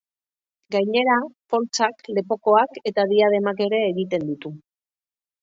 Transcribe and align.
Gainera, 0.75 1.17
poltsak, 1.55 2.01
lepokoak 2.19 2.81
eta 2.93 3.07
diademak 3.13 3.63
ere 3.69 3.83
egiten 3.93 4.27
ditu. 4.33 4.55